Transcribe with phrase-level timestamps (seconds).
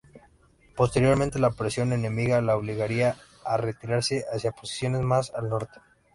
[0.75, 5.79] Posteriormente, la presión enemiga le obligaría a retirarse hacia posiciones más al norte.